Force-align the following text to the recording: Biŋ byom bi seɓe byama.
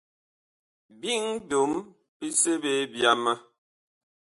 Biŋ 0.99 1.23
byom 1.47 1.71
bi 2.17 2.27
seɓe 2.41 2.71
byama. 2.93 3.33